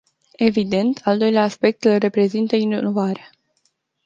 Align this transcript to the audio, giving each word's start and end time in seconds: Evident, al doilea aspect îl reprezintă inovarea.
Evident, 0.45 1.01
al 1.05 1.17
doilea 1.17 1.43
aspect 1.43 1.83
îl 1.83 1.97
reprezintă 1.97 2.55
inovarea. 2.55 3.29